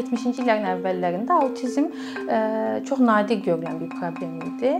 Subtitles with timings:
[0.00, 1.90] 70-ci illərin əvvəllərində autizm
[2.88, 4.72] çox nadir görülən bir problem idi.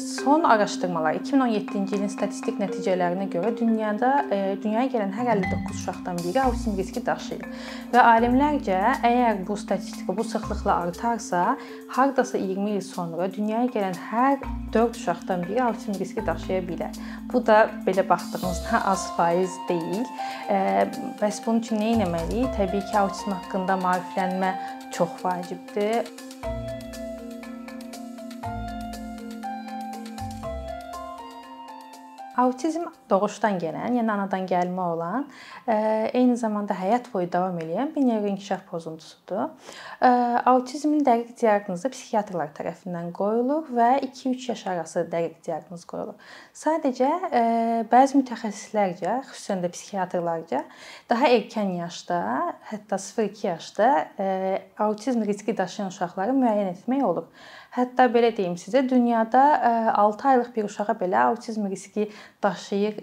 [0.00, 4.12] Son araşdırmalar 2017-ci ilin statistik nəticələrinə görə dünyada
[4.62, 7.44] dünyaya gələn hər 59 uşaqdan biri autizm riski daşıyır.
[7.92, 11.56] Və alimlərcə əgər bu statistika bu sıxlıqla artarsa,
[11.88, 14.40] hardasa 20 il sonra dünyaya gələn hər
[14.74, 16.96] 4 uşaqdan biri autizm riski daşıya bilər.
[17.32, 20.04] Bu da belə baxdığımızda az faiz deyil.
[21.20, 22.52] Bəs bunun üçün nə etməliyik?
[22.56, 24.54] Təbii ki, autizm haqqında maariflənmə
[24.94, 26.25] çox vacibdir.
[32.36, 35.22] Autizm doğuşdan gələn, yəni anadan gəlmə olan,
[35.66, 39.54] eyni zamanda həyat boyu davam edən bir nevroinkişaf pozuntusudur.
[40.52, 46.20] Autizmin dəqiq diaqnozu psixiatrlar tərəfindən qoyulur və 2-3 yaş arası dəqiq diaqnoz qoyulur.
[46.52, 47.10] Sadəcə
[47.88, 50.64] bəzi mütəxəssislərcə, xüsusən də psixiatrlarca
[51.08, 52.20] daha erkən yaşda,
[52.68, 53.90] hətta 0-2 yaşda
[54.84, 57.30] autizm riski daşıyan uşaqları müəyyən etmək olur.
[57.76, 59.42] Hətta belə deyim sizə, dünyada
[60.00, 62.08] 6 aylıq bir uşağa belə autizm riski
[62.42, 63.02] daşıyır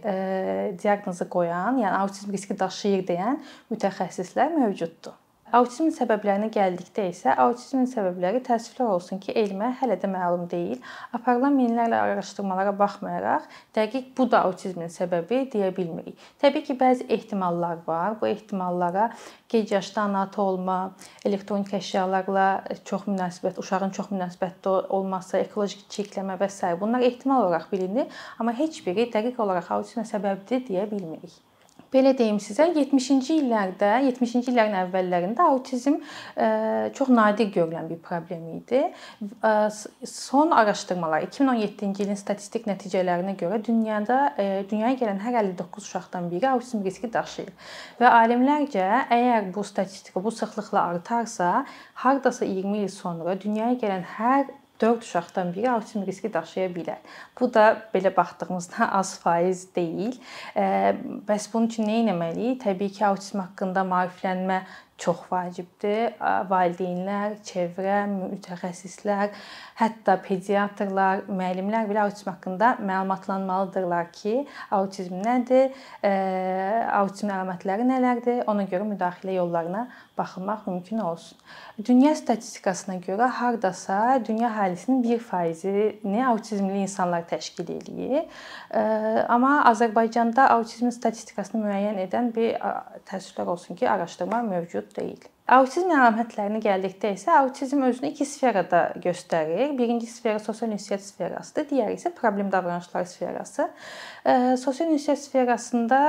[0.81, 3.38] diaqnozu qoyan, yəni autizm riski daşıyır deyən
[3.69, 5.19] mütəxəssislər mövcuddur.
[5.54, 10.80] Autizmin səbəblərinə gəldikdə isə autizmin səbəbləri təəssüflər olsun ki, elmə hələ də məlum deyil.
[11.14, 13.46] Aparılan minlərlə araşdırmalara baxmayaraq
[13.78, 16.18] dəqiq bu da autizmin səbəbi deyə bilmirik.
[16.42, 18.18] Təbii ki, bəzi ehtimallar var.
[18.18, 19.12] Bu ehtimallara
[19.54, 20.80] gec yaşda ana-ata olma,
[21.22, 22.50] elektronik əşyalarla
[22.90, 26.74] çox münasibət, uşağın çox münasibətli olması, ekoloji çirkləmə və s.
[26.81, 28.09] bunlar ehtimal olaraq bilinir,
[28.42, 31.44] amma heç biri dəqiq olaraq autizmə səbəbdir deyə bilmirik.
[31.94, 36.00] Belə deyim sizə, 70-ci illərdə, 70-ci illərin əvvəllərində autizm
[36.97, 38.81] çox nadir görülən bir problem idi.
[40.09, 44.19] Son araşdırmalar 2017-ci ilin statistik nəticələrinə görə dünyada
[44.72, 47.53] dünyaya gələn hər 59 uşaqdan biri autizm riski daşıyır.
[48.02, 51.66] Və alimlərcə əgər bu statistika bu sıxlıqla artarsa,
[52.02, 54.50] hardasa 20 il sonra dünyaya gələn hər
[54.81, 57.01] 4 uşaqdan biri autizm riski daşıya bilər.
[57.39, 60.17] Bu da belə baxdığımızda az faiz deyil.
[61.28, 62.63] Bəs bunun üçün nə etməliyik?
[62.66, 64.63] Təbii ki, autizm haqqında maariflənmə
[65.02, 66.14] çox vacibdir.
[66.50, 69.34] Valideynlər, çevrə, mütəxəssislər,
[69.80, 74.36] hətta pediatrlar, müəllimlər belə autizm haqqında məlumatlanmalıdırlar ki,
[74.72, 75.74] autizm nədir,
[76.94, 79.88] autizm əlamətləri nələrdir, ona görə müdaxilə yollarına
[80.18, 81.38] baxılmaq mümkün olsun.
[81.86, 88.28] Dünya statistikasına görə hardasa dünya əhalisinin 1%-ni autizmli insanlar təşkil eləyir.
[89.34, 92.54] Amma Azərbaycanda autizmin statistikasını müəyyən edən bir
[93.10, 95.30] təəssüflər olsun ki, araşdırma mövcud deyil.
[95.54, 99.74] Autizm əlamətlərinə gəldikdə isə autizm özünü iki sferada göstərir.
[99.78, 103.68] Birinci sfera sosial ünsiyyət sferasıdır, digəri isə problem davranışlar sferası.
[104.62, 106.00] Sosial ünsiyyət sferasında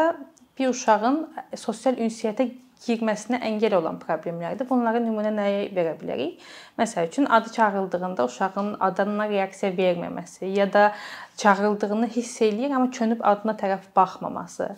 [0.58, 1.18] bir uşağın
[1.58, 2.46] sosial ünsiyyətə
[2.84, 4.68] girməsinə əngəl olan problemlərdir.
[4.68, 6.42] Bunlara nümunə nəyə verə bilərik?
[6.78, 10.92] Məsəl üçün adı çağırıldığında uşağın adına reaksiya verməməsi ya da
[11.36, 14.68] çağırıldığını hiss eləyir, amma çönüb adına tərəf baxmaması,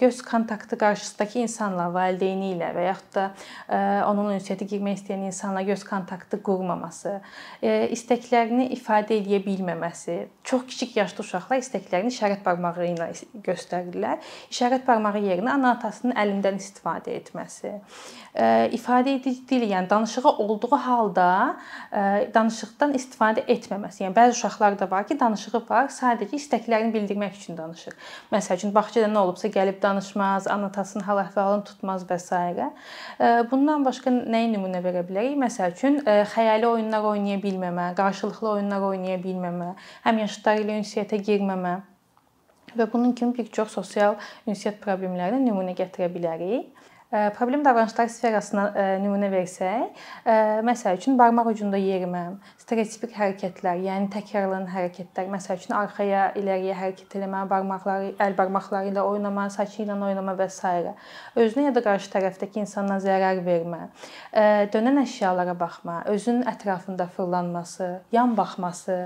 [0.00, 3.26] göz kontaktı qarşısındakı insanla, valideyni ilə və yaxud da
[4.10, 7.20] onun ünsiyyətə girmək istəyən insanla göz kontaktı qurmaması,
[7.62, 10.16] istəklərini ifadə edə bilməməsi.
[10.46, 13.10] Çox kiçik yaşda uşaqlar istəklərini işarət barmağı ilə
[13.46, 14.22] göstərirlər.
[14.50, 17.76] İşarət barmağı yerinə ana-atasının əlindən istifadə etməsi.
[18.74, 21.28] İfadə edici dil, yəni danışığı olduğu halda
[22.34, 24.04] danışıqdan istifadə etməməsi.
[24.04, 27.96] Yəni bəzi uşaqlar da var ki, danışığı var, sadəcə istəklərini bildirmək üçün danışır.
[28.32, 32.70] Məsəl üçün bağçada nə olubsa gəlib danışmaz, anatasının hal-əhvalını tutmaz və s.
[33.50, 35.36] Bundan başqa nəyi nümunə verə bilərik?
[35.40, 36.00] Məsəl üçün
[36.36, 39.74] xəyali oyunlar oynaya bilməmə, qarşılıqlı oyunlar oynaya bilməmə,
[40.06, 41.76] həmyaşıdları ilə ünsiyyətə girməmə
[42.76, 46.68] və bunun kimi bir çox sosial ünsiyyət problemlərinə nümunə gətirə bilərik.
[47.10, 48.64] Problem davranışlar sferasına
[48.98, 50.00] nümunə versək,
[50.66, 52.24] məsəl üçün barmaq ucunda yerimə,
[52.66, 59.04] stereotipik hərəkətlər, yəni təkrarlanan hərəkətlər, məsəl üçün arxaya, iləriyə hərəkət eləmə, barmaqları, əl barmaqları ilə
[59.06, 60.72] oynama, saçı ilə oynama və s.
[61.38, 63.84] Özünə ya da qarşı tərəfdəki insana zərər vermə,
[64.74, 68.98] dönən əşyalara baxma, özünün ətrafında fırlanması, yan baxması,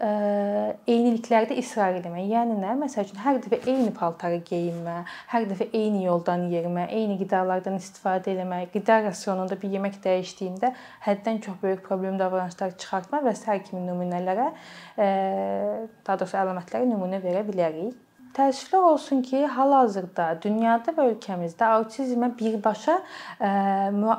[0.00, 2.22] eyniliklərdə israr etmə.
[2.24, 2.76] Yəni nə?
[2.80, 8.32] Məsəl üçün hər dəfə eyni paltarı geyinmə, hər dəfə eyni yoldan yerimə, eyni qidalardan istifadə
[8.32, 10.72] etmə, qida rasionunda bir yemək dəyişdiyində
[11.04, 14.50] həddən çox böyük problem davranışlar çıxartma və sair kimi nümunələrə
[14.98, 17.94] daha doğrusu əlamətlərə nümunə verə bilərik.
[18.30, 23.00] Təəssüflər olsun ki, hal-hazırda dünyada və ölkəmizdə autizmə birbaşa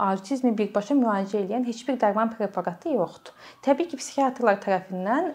[0.09, 3.31] autizmi birbaşa müalicə edən heç bir dərman preparatı yoxdur.
[3.63, 5.31] Təbii ki, psixiatrlar tərəfindən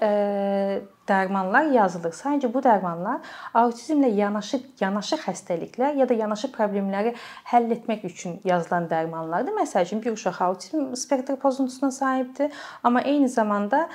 [1.09, 2.13] dərmanlar yazılır.
[2.19, 3.25] Sadəcə bu dərmanlar
[3.57, 7.15] autizmlə yanaşı yanaşı xəstəliklər ya da yanaşı problemləri
[7.49, 9.57] həll etmək üçün yazılan dərmanlardır.
[9.57, 12.53] Məsəl üçün bir uşaq autizm spektr pozuntusuna sahibdir,
[12.83, 13.87] amma eyni zamanda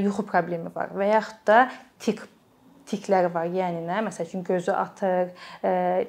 [0.00, 1.66] yuxu problemi var və yaxud da
[2.00, 2.22] tik
[2.92, 3.48] tikləri var.
[3.50, 4.02] Yəni nə?
[4.06, 5.32] Məsəl üçün gözü atır,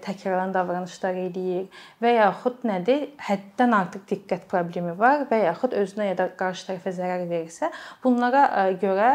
[0.03, 1.65] təkrarlanan davranışlar eləyir
[2.03, 3.07] və yaxud nədir?
[3.23, 7.71] Həddən artıq diqqət problemi var və yaxud özünə ya da qarşı tərəfə zərər verirsə,
[8.03, 9.09] bunlara görə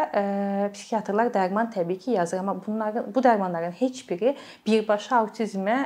[0.74, 4.34] psixiatrlar dərman təbii ki, yazır, amma bunların bu dərmanların heç biri
[4.66, 5.78] birbaşa autizmə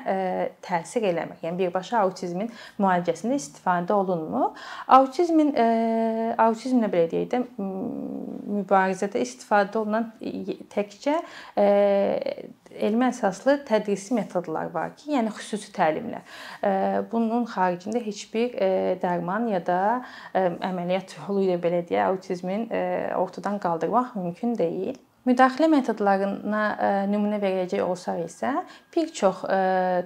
[0.65, 1.41] təsir eləmir.
[1.43, 4.53] Yəni birbaşa autizmin müalicəsində istifadə olunmur.
[4.87, 5.53] Autizmin
[6.41, 7.43] autizmlə belə deyək də
[8.53, 10.11] mübarizədə istifadə olunan
[10.73, 11.19] təkcə
[12.73, 16.25] elmi əsaslı tədrisi metodlar var ki, yəni xüsusi təlimlər.
[17.13, 18.57] Bunun xaricində heç bir
[19.03, 19.79] dərman ya da
[20.35, 22.69] əməliyyat yolu ilə belə deyə autizmin
[23.21, 24.97] ortadan qaldırmaq mümkün deyil.
[25.23, 26.63] Müdaxilə metodlarına
[27.07, 28.57] nümunə verəcək olsaq isə
[28.91, 29.45] bir çox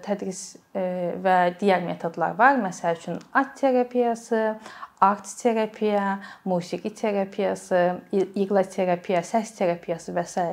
[0.04, 0.42] tədris
[0.74, 2.58] və digər metodlar var.
[2.60, 4.58] Məsəl üçün art terapiyası,
[5.00, 10.44] art terapiya, musiqi terapiyası, iqla terapiya, səs terapiyası və s.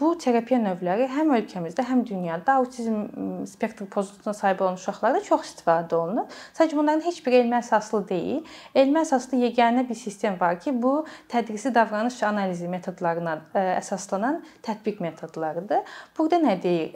[0.00, 5.96] bu terapiya növləri həm ölkəmizdə, həm dünyada autizm spektr pozuntusuna sahib olan uşaqlarda çox istifadə
[5.96, 6.26] olunur.
[6.58, 8.44] Sadəcə bunların heç biri elmi əsaslı deyil.
[8.74, 13.38] Elmi əsaslı yeganə bir sistem var ki, bu tədrisi davranış analizi metodlarına
[13.78, 15.80] əsaslanan tətbiq metodlarıdır.
[16.18, 16.92] Burada nə deyir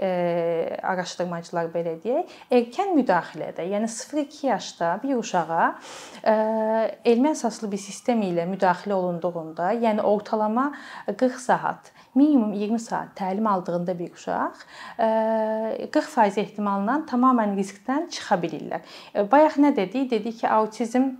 [0.82, 5.72] araşdırmacılar belə deyək, erkən müdaxilədə, yəni 0-2 yaşda bir uşağa
[6.22, 10.70] elmi əsaslı bir sistem ilə müdaxilə olunduğunda, yəni ortalama
[11.06, 14.62] 40 saat, minimum 20 saat təlim aldığında bir uşaq
[14.98, 18.86] 40% ehtimalla tamamilə riskdən çıxa bilirlər.
[19.32, 20.10] Bayaq nə dedik?
[20.10, 21.12] Dedik ki, autizm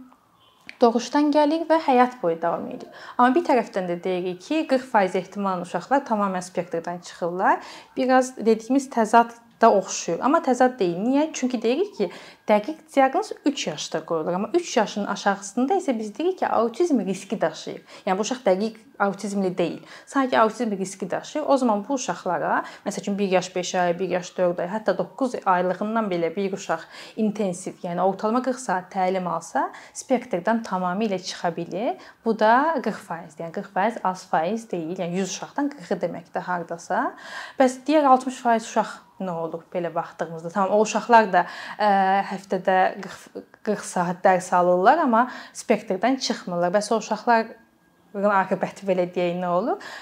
[0.83, 2.91] doğuşdan gəlir və həyat boyu davam edir.
[3.17, 7.63] Amma bir tərəfdən də deyirik ki, 40% ehtimalla uşaqlar tamamilə spektrdən çıxırlar.
[7.97, 9.31] Biraz dediyimiz təzad
[9.63, 10.21] da oxşuyur.
[10.21, 10.99] Amma təzad deyil.
[10.99, 11.29] Niyə?
[11.33, 12.11] Çünki deyirik ki,
[12.49, 17.41] dəqiq diaqnoz 3 yaşda qoyulur, amma 3 yaşın aşağısında isə biz deyirik ki, autizm riski
[17.41, 17.83] daşıyır.
[18.07, 19.81] Yəni bu uşaq dəqiq autizmli deyil.
[20.07, 21.47] Sadəcə autizm riski daşıyır.
[21.49, 24.97] O zaman bu uşaqlara, məsəl üçün 1 yaş 5 ay, 1 yaş 4 ay, hətta
[24.99, 26.85] 9 aylığından belə bir uşaq
[27.17, 31.95] intensiv, yəni ortalama 40 saat təlim alsa, spektrdən tamamilə çıxa bilir.
[32.25, 34.99] Bu da 40%, yəni 40% az faiz deyil.
[34.99, 37.13] Yəni 100 uşaqdan 40-ı deməkdir hardasa.
[37.59, 40.53] Bəs digər 60% uşaq nə olur belə baxdığımızda.
[40.55, 41.47] Tamam, o uşaqlar da
[41.79, 41.91] ə,
[42.33, 45.27] həftədə 40 40 saat dərs alırlar, amma
[45.57, 46.73] spektrdən çıxmırlar.
[46.75, 49.93] Bəs o uşaqların aqibəti belə deyək nə olur?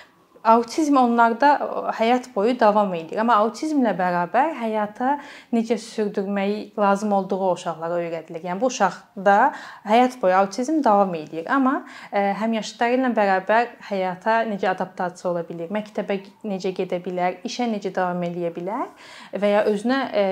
[0.44, 1.48] Autizm onlarda
[1.98, 3.18] həyat boyu davam edir.
[3.20, 5.18] Amma autizmlə bərabər həyata
[5.52, 8.46] necə sürdürməyi lazım olduğu uşaqlara öyrədilir.
[8.48, 9.34] Yəni bu uşaqda
[9.84, 11.44] həyat boyu autizm davam edir.
[11.52, 11.82] Amma
[12.12, 16.16] e, həmyaşıdları ilə bərabər həyata necə adaptasiya ola bilər, məktəbə
[16.48, 18.88] necə gedə bilər, işə necə davam edə bilər
[19.42, 20.24] və ya özünə e,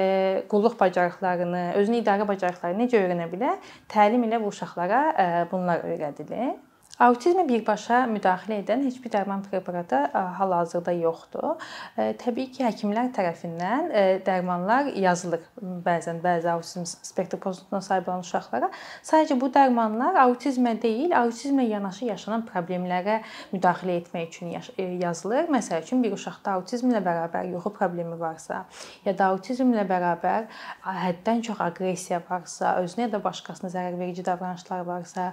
[0.48, 3.60] qulluq bacarıqlarını, özünü idarə bacarıqlarını necə öyrənə bilər?
[3.92, 6.56] Təlim ilə bu uşaqlara e, bunlar öyrədilir.
[6.98, 10.00] Autizmə birbaşa müdaxilə edən heç bir dərman preparatı
[10.34, 11.60] hal-hazırda yoxdur.
[11.94, 13.92] Təbii ki, həkimlər tərəfindən
[14.26, 15.44] dərmanlar yazılır
[15.84, 18.70] bəzən bəzi autizm spektr pozuntusuna sahib olan uşaqlara.
[19.06, 23.20] Sadəcə bu dərmanlar autizmə deyil, autizmlə yanaşı yaşanan problemlərə
[23.52, 24.50] müdaxilə etmək üçün
[24.98, 25.46] yazılır.
[25.54, 28.64] Məsəl üçün bir uşaqda autizmlə bərabər yuxu problemi varsa,
[29.06, 30.50] ya da autizmlə bərabər
[30.82, 35.30] həddən çox aqressiya varsa, özünə ya da başqasına zərər verici davranışlar varsa,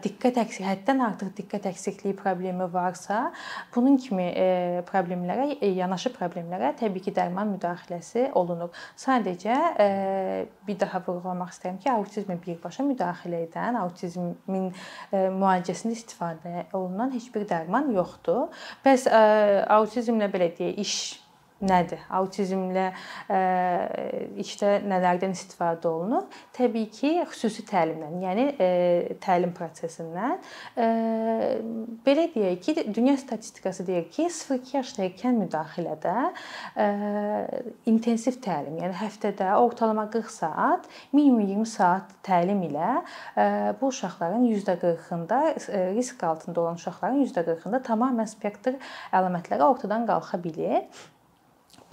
[0.00, 3.32] diqqət əksik, həddən həddən artıq diqqət əksikliyi problemi varsa,
[3.74, 8.70] bunun kimi e, problemlərə, e, yanaşı problemlərə təbii ki, dərman müdaxiləsi olunur.
[8.96, 9.88] Sadəcə e,
[10.66, 14.70] bir daha vurğulamaq istəyirəm ki, autizmə birbaşa müdaxilə edən, autizmin
[15.12, 18.48] müalicəsində istifadə olunan heç bir dərman yoxdur.
[18.84, 21.23] Bəs autizmlə belə deyək, iş
[21.68, 22.02] nədir?
[22.18, 23.40] Autizmlə ə,
[24.44, 26.28] işdə nələrdən istifadə olunur?
[26.56, 28.70] Təbii ki, xüsusi təlimdən, yəni ə,
[29.24, 30.38] təlim prosesindən.
[30.76, 30.88] Ə,
[32.06, 36.16] belə deyək ki, dünya statistikası deyir ki, 0-2 yaşda ikən müdaxilədə
[37.88, 43.00] intensiv təlim, yəni həftədə ortalama 40 saat, minimum 20 saat təlim ilə
[43.80, 45.40] bu uşaqların %40-ında
[45.96, 48.78] risk altında olan uşaqların %40-ında tamamilə spektr
[49.12, 50.84] əlamətləri ortadan qalxa bilir.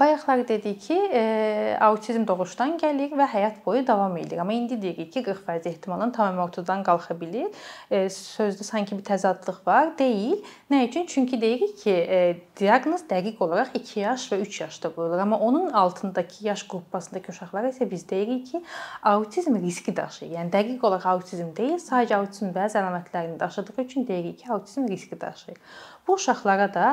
[0.01, 4.39] Bayaqlar dedik ki, e, autizm doğuşdan gəlir və həyat boyu davam edir.
[4.41, 7.51] Amma indi deyirik ki, 40% ehtimalla tamamilə ortadan qalxa bilər.
[7.93, 9.91] E, sözdə sanki bir təzadlıq var.
[10.00, 10.39] Deyil.
[10.74, 11.05] Nə üçün?
[11.05, 12.22] Çünki deyirik ki, e,
[12.58, 15.22] diaqnoz dəqiq olaraq 2 yaş və 3 yaşda qoyulur.
[15.22, 18.63] Amma onun altındakı yaş qrupasındakı uşaqlara isə biz deyirik ki,
[19.03, 20.34] autizm riski daşıyır.
[20.39, 25.22] Yəni dəqiq olaraq autizm deyil, sadəcə autizm bəzi əlamətlərini daşıdığı üçün deyirik ki, autizm riski
[25.22, 25.62] daşıyır.
[26.08, 26.88] Bu uşaqlara da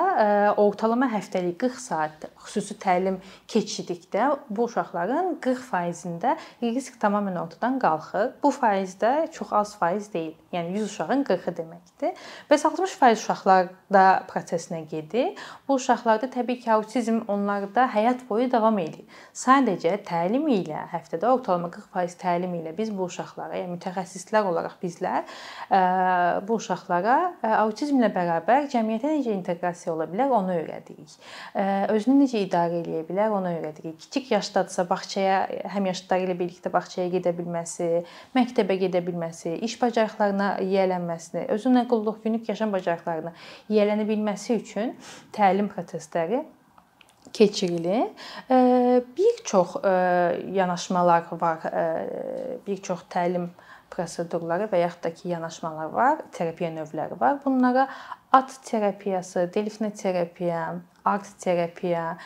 [0.56, 3.16] ortalama həftəlik 40 saat xüsusi təlim
[3.48, 8.34] keçirdikdə bu uşaqların 40%-də risk tamamilə ortadan qalxır.
[8.42, 10.34] Bu faiz də çox az faiz deyil.
[10.52, 12.14] Yəni 100 uşağın 40-ı deməkdir.
[12.50, 15.34] Bəs 60% uşaqlarda prosesinə gedir.
[15.68, 19.04] Bu uşaqlarda təbii ki, autizm onlarda həyat boyu davam edir.
[19.36, 25.28] Sadəcə təlim ilə, həftədə ortalama 40% təlim ilə biz bu uşaqlara, yəni mütəxəssislər olaraq bizlər
[26.48, 27.18] bu uşaqlara
[27.64, 31.14] autizmlə bərabər cəmiyyətə cəmiyyətə necə inteqrasiya ola bilər, onu öyrədirik.
[31.94, 33.96] Özünü necə idarə edə bilər, onu öyrədirik.
[34.02, 35.38] Kiçik yaşdadsa bağçaya,
[35.74, 37.88] həmyaşıdları ilə birlikdə bağçaya gedə bilməsi,
[38.36, 43.34] məktəbə gedə bilməsi, iş bacarıqlarına yiyələnməsini, özünə qulluq, günlük yaşam bacarıqlarına
[43.70, 44.94] yiyələnə bilməsi üçün
[45.36, 46.42] təlim prosesləri
[47.32, 48.08] keçirilir.
[48.48, 49.76] Bir çox
[50.54, 51.64] yanaşmalar var,
[52.66, 53.50] bir çox təlim
[53.98, 57.40] prosedurları və yaxud da ki, yanaşmalar var, terapiya növləri var.
[57.44, 57.88] Bunlara
[58.32, 60.62] at terapiyası, delfina terapiya,
[61.04, 62.16] art terapiya,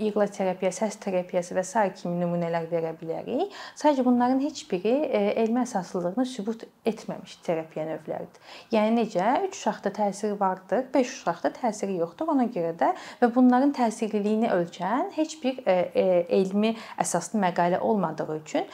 [0.00, 3.52] iğla terapiya, səs terapiyası və sair kimi nümunələr verə bilərik.
[3.78, 8.54] Sadəcə bunların heç biri e, elmi əsaslılığını sübut etməmiş terapiya növləridir.
[8.72, 9.26] Yəni necə?
[9.48, 12.30] 3 uşaqda təsiri vardır, 5 uşaqda təsiri yoxdur.
[12.32, 16.06] Ona görə də və bunların təsirliliyini ölçən heç bir e, e,
[16.40, 18.66] elmi əsaslı məqalə olmadığı üçün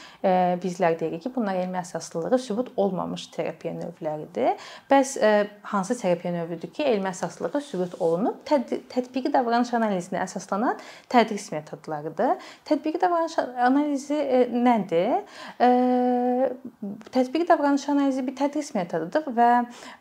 [0.63, 4.57] bizlər deyirik ki, bunlar elmi əsaslılığı sübut olmamış terapiya növləridir.
[4.91, 5.17] Bəs
[5.63, 8.41] hansı terapiya növüdür ki, elmi əsaslılığı sübut olunub?
[8.47, 10.81] Tətbiqi davranış analizinə əsaslanan
[11.17, 12.37] tədris metodlarıdır.
[12.69, 15.23] Tətbiqi davranış analizi e, nədir?
[15.61, 15.69] E,
[17.15, 19.51] tətbiqi davranış analizi bir tədris metodudur və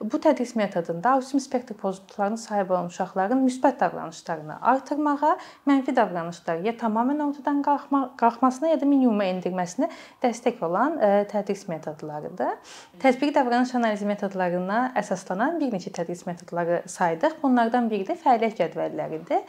[0.03, 5.35] bu tədris metodunda autizm spektr pozuntularına sahib olan uşaqların müsbət davranışlarını artırmağa,
[5.67, 9.89] mənfi davranışları ya tamamilə ortadan qalxma, qalxmasına ya da minimuma endirməsinə
[10.23, 12.75] dəstək olan e, tədris metodlarıdır.
[13.03, 17.39] Tətbiqi davranış analizi metodlarına əsaslanan bir neçə tədris metodları saydıq.
[17.43, 19.43] Bunlardan biri də fəaliyyət cədvəlləridir.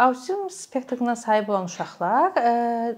[0.00, 2.52] Autizm spektrına sahib olan uşaqlar e,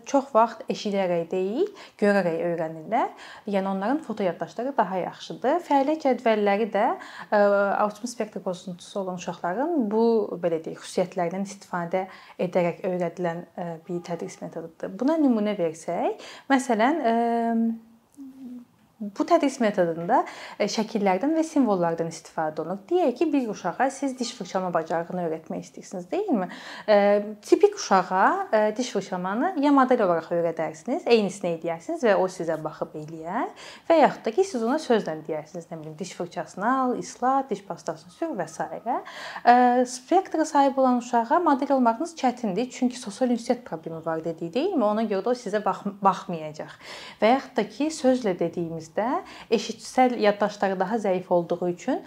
[0.06, 1.68] çox vaxt eşidərək deyil,
[2.00, 3.12] görərək öyrənirlər.
[3.46, 5.60] Yəni onların foto yaddaşları daha yaxşıdır.
[5.68, 7.42] Fəaliyyət cədvəlləri də e,
[7.84, 10.04] autizm spektr pozuntusu olan uşaqların bu
[10.42, 12.06] belə deyək, xüsusiyyətlərindən istifadə
[12.42, 14.92] edərək öyrədilən e, bir tədris metodudur.
[14.98, 17.02] Buna nümunə versək, məsələn,
[19.02, 20.20] Bu tədris metodunda
[20.62, 22.84] e, şəkillərdən və simvollardan istifadə olunur.
[22.86, 26.46] Deyək ki, bir uşağa siz diş fırçalama bacarığını öyrətmək istəyirsiniz, deyilmi?
[26.86, 26.98] E,
[27.42, 32.94] tipik uşağa e, diş fırçalamanı ya model olaraq öyrədərsiniz, eynisini edərsiniz və o sizə baxıb
[33.00, 33.50] eləyər
[33.88, 37.64] və yaxud da ki, siz ona sözlə deyərsiniz, nə bilim, diş fırçasını al, islat, diş
[37.66, 38.68] pastasını sür və s.
[39.96, 44.84] Spektra sahib olan uşağa model olmağınız çətindir, çünki sosial ünsiyyət problemi var dedik, deyilmi?
[44.84, 46.78] Ona görə də o sizə bax baxmayacaq.
[47.18, 52.00] Və yaxud da ki, sözlə dediyimiz dediyinizdə eşitsəl yaddaşları daha zəif olduğu üçün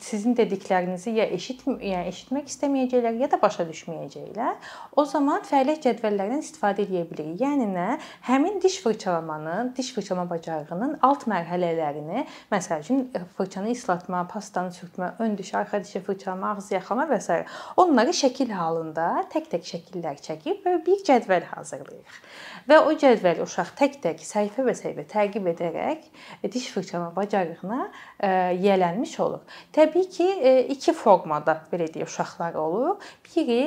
[0.00, 4.54] sizin dediklərinizi ya eşit yəni eşitmək istəməyəcəklər ya da başa düşməyəcəklər.
[4.96, 7.40] O zaman fəaliyyət cədvəllərindən istifadə edə bilirik.
[7.40, 7.98] Yəni nə?
[8.22, 15.38] Həmin diş fırçalamanın, diş fırçalama bacarığının alt mərhələlərini, məsəl üçün fırçanı islatma, pastanı sürtmə, ön
[15.38, 17.44] diş, arxa dişi fırçalama, ağız yaxalama və s.
[17.76, 22.20] onları şəkil halında tək-tək şəkillər çəkib və bir cədvəl hazırlayırıq.
[22.68, 26.04] Və o cədvəli uşaq tək-tək səhifə və səhifə təqib edərək
[26.42, 27.80] e, diş fırçalama bacarığına
[28.20, 29.40] e, yiyələnmiş olur.
[29.72, 33.00] Təbii ki, e, iki formada belə deyək uşaqlar olur.
[33.26, 33.60] Biri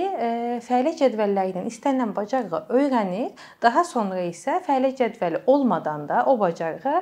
[0.63, 7.01] fəaliyyət cədvəlləri ilə istənilən bacarığı öyrənir, daha sonra isə fəaliyyət cədvəli olmadan da o bacarığı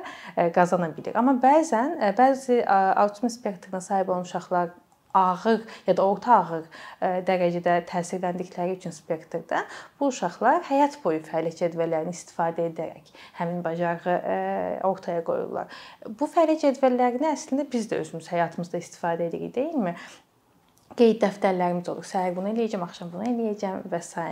[0.54, 1.14] qazana bilir.
[1.14, 4.74] Amma bəzən bəzi autizm spektrına sahib olan uşaqlar
[5.16, 9.62] ağır ya da orta ağır e, dərəcədə təsirləndikləri üçün spektrdə
[10.00, 14.36] bu uşaqlar həyat boyu fəaliyyət cədvəllərini istifadə edərək həmin bacarığı e,
[14.90, 15.72] ortaya qoyurlar.
[16.06, 19.96] Bu fəaliyyət cədvəllərini əslində biz də özümüz həyatımızda istifadə edirik, deyilmi?
[20.96, 22.06] Qeyd dəftərlərimiz olur.
[22.06, 24.24] Səhər bunu eləyəcəm, axşam bunu eləyəcəm və s.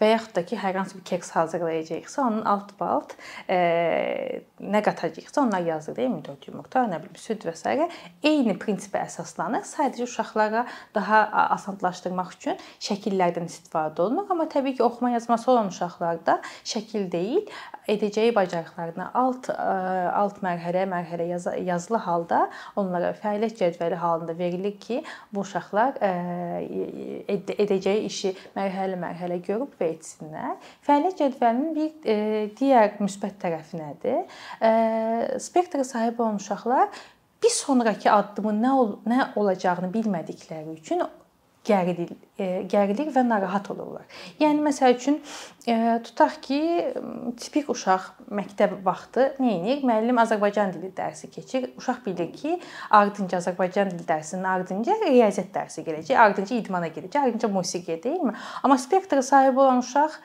[0.00, 3.14] və yaxud da ki, hər hansı bir keks hazırlayacağıqsa, onun alt balt
[3.48, 6.24] e, nə qatacağıqsa onlar yazılır, deyilmi?
[6.24, 7.76] 4 yumurta, nə bilim, süd və s.
[8.22, 9.66] eyni prinsipə əsaslanır.
[9.68, 11.22] Sadəcə uşaqlara daha
[11.58, 17.44] asanlaşdırmaq üçün şəkillərdən istifadə olunur, amma təbii ki, oxuma yazması olan uşaqlarda şəkil deyil,
[17.90, 22.40] edəcəyi bacarıqlarını alt alt mərhələ mərhələ yaz yazılı halda
[22.76, 25.02] onlara fəaliyyət cədvəli halında verilir ki,
[25.32, 25.98] bu uşaqlar
[27.66, 30.56] edəcəyi işi mərhələ-mərhələ görüb və etsinlər.
[30.86, 31.90] Fəaliyyət cədvəlinin bir
[32.58, 34.24] digər müsbət tərəfi nədir?
[35.42, 36.88] Spektra sahib olan uşaqlar
[37.42, 41.04] bir sonrakı addımın nə ol nə olacağını bilmədikləri üçün
[41.66, 44.04] gərilir, e, gərilir və narahat olurlar.
[44.40, 45.18] Yəni məsəl üçün
[45.66, 46.60] e, tutaq ki,
[47.42, 48.08] tipik uşaq
[48.38, 49.82] məktəb vaxtı nə edir?
[49.86, 51.70] Müəllim Azərbaycan dili dərsi keçir.
[51.80, 52.56] Uşaq bilir ki,
[53.00, 58.36] ardınca Azərbaycan dili dərsinin ardınca riyaziyyat dərsi gələcək, ardınca idmana gedəcək, ardınca musiqiyə, deyilmi?
[58.62, 60.20] Amma spektra sahibi olan uşaq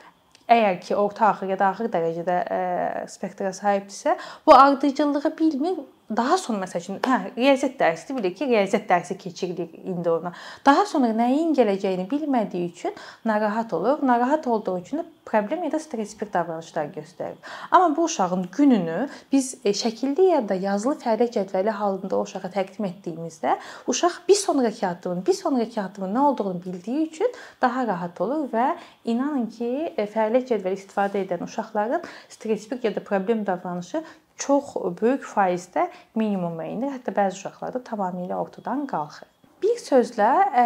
[0.52, 2.60] əgər ki, orta axır ya da axır dərəcədə ə,
[3.02, 8.46] e, spektra sahibdirsə, bu ardıcıllığı bilmir daha sonra məsəl üçün, hə, riyaziyyat dərsidir, bilir ki,
[8.50, 10.32] riyaziyyat dərsi keçirilir indi ona.
[10.66, 12.94] Daha sonra nəyin gələcəyini bilmədiyi üçün
[13.24, 14.02] narahat olur.
[14.06, 17.36] Narahat olduğu üçün problem ya da stressipik davranışlar göstərir.
[17.70, 22.50] Amma bu uşağın gününü biz e, şəkilli ya da yazılı fəaliyyət cədvəli halında o uşağa
[22.56, 23.56] təqdim etdiyimizdə
[23.86, 27.32] uşaq bir sonrakı addımın, bir sonrakı addımın nə olduğunu bildiyi üçün
[27.62, 33.04] daha rahat olur və inanın ki, e, fəaliyyət cədvəli istifadə edən uşaqların stressipik ya da
[33.04, 34.02] problem davranışı
[34.36, 36.92] çox böyük faizdə minimuma enir.
[36.96, 39.28] Hətta bəzi uşaqlarda tamamilə ortadan qalxır.
[39.62, 40.28] Bir sözlə,
[40.58, 40.62] e,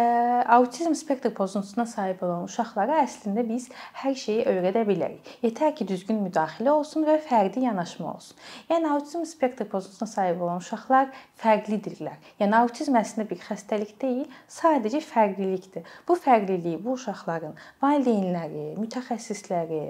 [0.49, 3.67] autizm spektr pozuntusuna sahib olan uşaqlara əslində biz
[4.01, 5.29] hər şeyi öyrədə bilərik.
[5.45, 8.39] Yetər ki, düzgün müdaxilə olsun və fərdi yanaşma olsun.
[8.71, 11.11] Yəni autizm spektr pozuntusuna sahib olan uşaqlar
[11.43, 12.17] fərqlidirlər.
[12.41, 14.25] Yəni autizm əslində bir xəstəlik deyil,
[14.57, 15.85] sadəcə fərqlilikdir.
[16.09, 19.83] Bu fərqliliyi bu uşaqların valideynləri, mütəxəssisləri,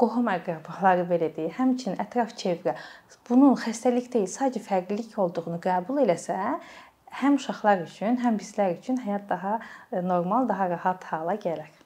[0.00, 2.76] qohum əqrəbaları belə deyil, həmçinin ətraf çevrə
[3.28, 6.36] bunun xəstəlik deyil, sadəcə fərqlilik olduğunu qəbul eləsə,
[7.22, 11.85] həm uşaqlar üçün, həm bizlər üçün həyat daha e, normal, daha rahat hala gələr.